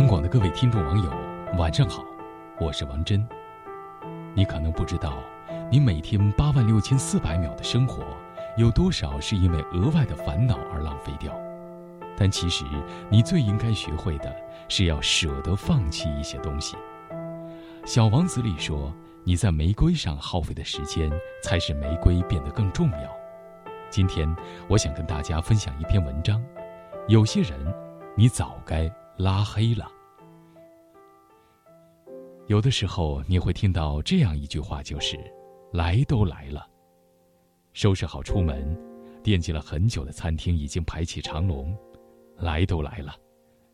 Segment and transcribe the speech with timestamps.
[0.00, 1.12] 央广的各位听众网友，
[1.58, 2.02] 晚上好，
[2.58, 3.22] 我是王真。
[4.34, 5.18] 你可能不知道，
[5.70, 8.02] 你每天八万六千四百秒的生活，
[8.56, 11.38] 有多少是因为额外的烦恼而浪费掉？
[12.16, 12.64] 但其实，
[13.10, 14.34] 你最应该学会的
[14.70, 16.78] 是要舍得放弃一些东西。
[17.84, 18.90] 《小王子》里说
[19.22, 23.14] ：“你在玫瑰上耗费的时间，才使玫瑰变得更重要。”
[23.92, 24.34] 今天，
[24.66, 26.42] 我想跟大家分享一篇文章：
[27.06, 27.60] 有些人，
[28.16, 28.90] 你早该。
[29.16, 29.86] 拉黑了。
[32.46, 35.18] 有的时候你会听到这样一句话，就是
[35.72, 36.66] “来都来了”。
[37.72, 38.76] 收拾好出门，
[39.22, 41.76] 惦记了很久的餐厅已经排起长龙，
[42.38, 43.14] 来都来了，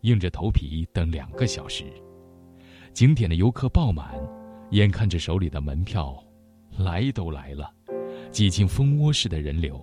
[0.03, 1.85] 硬着头皮等两个小时。
[2.93, 4.15] 景点的游客爆满，
[4.71, 6.23] 眼看着手里的门票，
[6.77, 7.73] 来都来了，
[8.31, 9.83] 挤进蜂窝式的人流。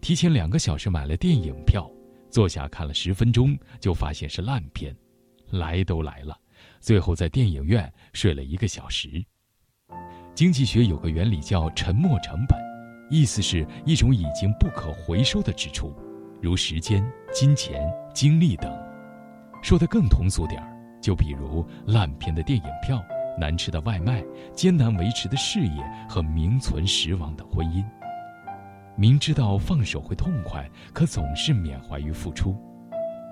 [0.00, 1.88] 提前两个小时买了电影票。
[2.30, 4.94] 坐下看了十分钟，就发现是烂片，
[5.50, 6.38] 来都来了，
[6.80, 9.24] 最后在电影院睡了一个小时。
[10.34, 12.58] 经济学有个原理叫沉没成本，
[13.10, 15.92] 意思是一种已经不可回收的支出，
[16.40, 17.82] 如时间、金钱、
[18.14, 18.72] 精力等。
[19.62, 23.02] 说的更通俗点儿，就比如烂片的电影票、
[23.36, 27.84] 难吃的外卖、艰难维持的事业和名存实亡的婚姻。
[28.98, 32.56] 明知道放手会痛快，可总是缅怀于付出。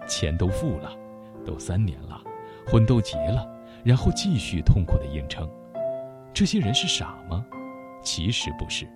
[0.06, 0.96] 钱都付了，
[1.44, 2.22] 都三年了，
[2.68, 3.44] 婚都结了，
[3.82, 5.50] 然后继续痛苦的硬撑。
[6.32, 7.44] 这些人是傻吗？
[8.00, 8.88] 其实不是，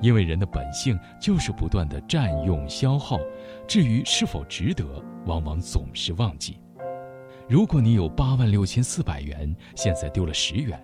[0.00, 3.18] 因为人的本性就是不断的占用消耗。
[3.68, 6.56] 至于是否值得，往往总是忘记。
[7.46, 10.82] 如果你有八万六千四百元，现在丢了十元，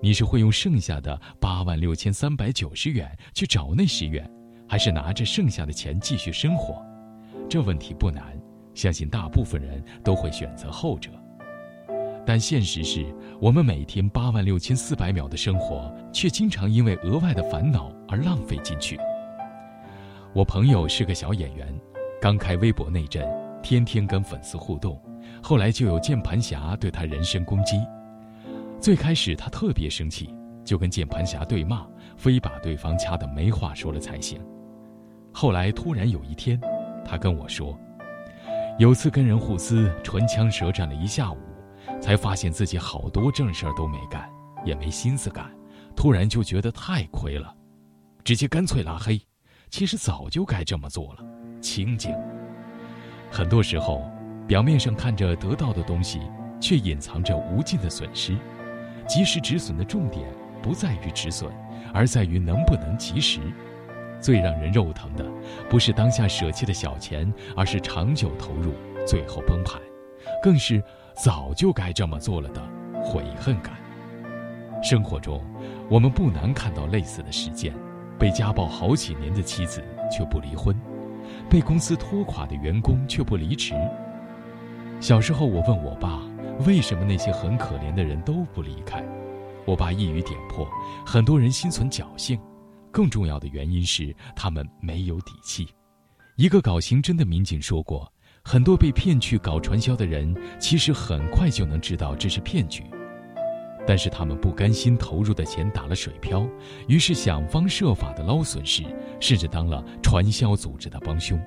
[0.00, 4.26] 你是会用剩下的八万六千三百九十元去找那十元？
[4.68, 6.84] 还是拿着剩下的钱继续生活，
[7.48, 8.22] 这问题不难，
[8.74, 11.10] 相信大部分人都会选择后者。
[12.24, 13.06] 但现实是
[13.40, 18.98] 我们每天八万六千四百秒的生活，却经常因为额外的烦恼而浪费进去。
[20.32, 21.72] 我朋友是个小演员，
[22.20, 23.24] 刚开微博那阵，
[23.62, 25.00] 天天跟粉丝互动，
[25.40, 27.80] 后来就有键盘侠对他人身攻击。
[28.80, 31.86] 最开始他特别生气，就跟键盘侠对骂，
[32.16, 34.40] 非把对方掐得没话说了才行。
[35.38, 36.58] 后来突然有一天，
[37.04, 37.78] 他跟我说，
[38.78, 41.36] 有次跟人互撕，唇枪舌战了一下午，
[42.00, 44.26] 才发现自己好多正事儿都没干，
[44.64, 45.44] 也没心思干，
[45.94, 47.54] 突然就觉得太亏了，
[48.24, 49.20] 直接干脆拉黑。
[49.68, 51.18] 其实早就该这么做了，
[51.60, 52.14] 清静。
[53.30, 54.10] 很多时候，
[54.48, 56.18] 表面上看着得到的东西，
[56.58, 58.34] 却隐藏着无尽的损失。
[59.06, 60.26] 及时止损的重点
[60.62, 61.52] 不在于止损，
[61.92, 63.38] 而在于能不能及时。
[64.26, 65.24] 最让人肉疼的，
[65.70, 68.72] 不是当下舍弃的小钱，而是长久投入
[69.06, 69.80] 最后崩盘，
[70.42, 70.82] 更是
[71.14, 72.60] 早就该这么做了的
[73.04, 73.74] 悔恨感。
[74.82, 75.40] 生活中，
[75.88, 77.72] 我们不难看到类似的事件：
[78.18, 80.74] 被家暴好几年的妻子却不离婚，
[81.48, 83.74] 被公司拖垮的员工却不离职。
[84.98, 86.20] 小时候，我问我爸，
[86.66, 89.04] 为什么那些很可怜的人都不离开？
[89.64, 90.66] 我爸一语点破：
[91.06, 92.36] 很多人心存侥幸。
[92.96, 95.68] 更重要的原因是他们没有底气。
[96.36, 98.10] 一个搞刑侦的民警说过，
[98.42, 102.82] 很多被骗去搞传销的人，其实很快就能知道这是骗局，
[103.86, 106.48] 但是他们不甘心投入的钱打了水漂，
[106.88, 108.82] 于是想方设法的捞损失，
[109.20, 111.38] 甚至当了传销组织的帮凶。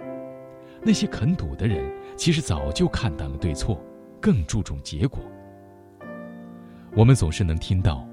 [0.83, 1.83] 那些肯赌的人，
[2.15, 3.83] 其实早就看淡了对错，
[4.21, 5.19] 更注重结果。
[6.95, 8.07] 我们总是能听到，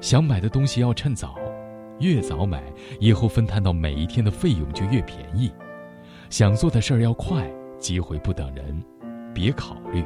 [0.00, 1.34] 想买的东西要趁早。
[2.00, 2.62] 越早买，
[3.00, 5.50] 以后分摊到每一天的费用就越便宜。
[6.30, 8.82] 想做的事儿要快，机会不等人，
[9.32, 10.04] 别考虑。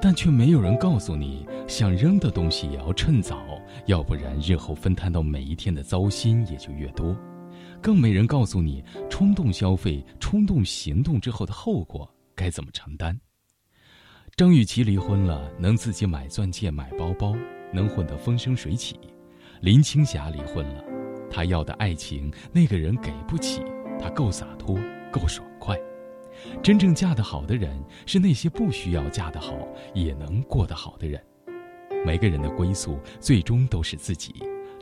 [0.00, 3.42] 但却没有人告诉你，想扔的东西也要趁早，
[3.86, 7.16] 要不然日后分摊到每一天的糟心也就越多。
[7.80, 13.18] 更没人告诉你，冲动消费、冲动行动之后的后果该怎么承担。
[14.36, 17.34] 张雨绮离婚了，能自己买钻戒、买包包，
[17.72, 18.98] 能混得风生水起。
[19.60, 20.84] 林青霞离婚了。
[21.34, 23.60] 他要的爱情，那个人给不起。
[23.98, 24.78] 他够洒脱，
[25.10, 25.76] 够爽快。
[26.62, 29.52] 真正嫁得好的人，是那些不需要嫁得好
[29.94, 31.20] 也能过得好的人。
[32.06, 34.32] 每个人的归宿，最终都是自己。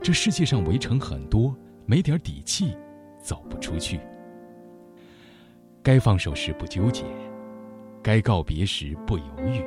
[0.02, 1.56] 这世界上围城很多，
[1.86, 2.76] 没点底气，
[3.18, 3.98] 走不出去。
[5.82, 7.04] 该放手时不纠结，
[8.02, 9.64] 该告别时不犹豫。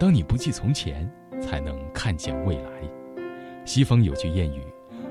[0.00, 1.08] 当你不计从前，
[1.40, 2.70] 才能看见未来。
[3.64, 4.64] 西方有句谚语。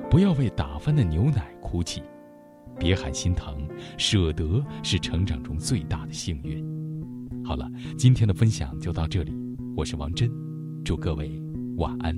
[0.09, 2.01] 不要为打翻的牛奶哭泣，
[2.79, 3.67] 别喊心疼，
[3.97, 6.65] 舍得是成长中最大的幸运。
[7.43, 9.33] 好了，今天的分享就到这里，
[9.75, 10.31] 我是王真，
[10.85, 11.29] 祝各位
[11.75, 12.15] 晚安。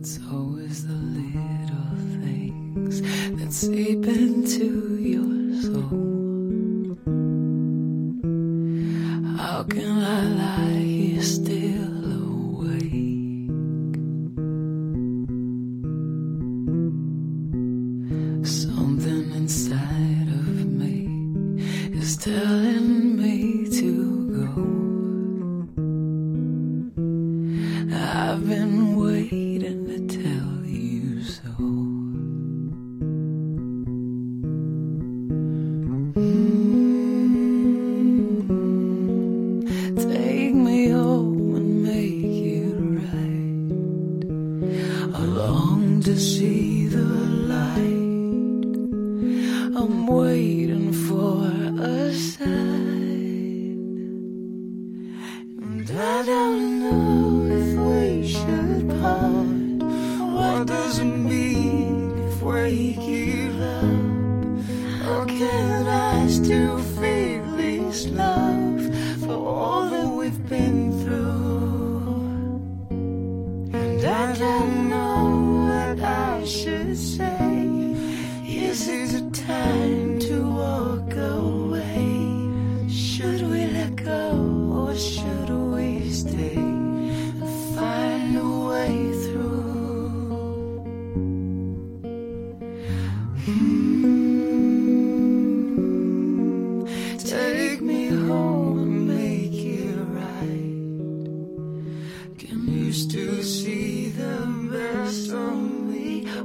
[0.00, 3.02] It's always the little things
[3.36, 6.96] that seep into your soul.
[9.36, 11.75] How can I lie here still
[27.92, 31.52] I've been waiting to tell you so.
[40.02, 42.24] Take me home and make
[42.58, 44.24] it right.
[45.14, 46.55] I long to see
[65.56, 68.80] can I still feel this love
[69.22, 72.56] for all that we've been through?
[73.80, 75.22] And I don't know
[75.68, 77.48] what I should say.
[78.44, 82.04] This is it a time to walk away?
[82.88, 84.24] Should we let go
[84.80, 85.88] or should we
[86.22, 86.56] stay
[87.76, 90.26] find a way through?
[93.44, 94.15] Hmm.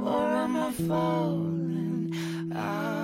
[0.06, 2.12] or am I falling
[2.54, 3.01] out?